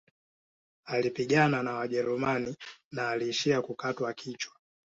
[0.85, 2.55] Alipigana na wajerumani
[2.91, 4.53] na aliishia kukatwa kichwa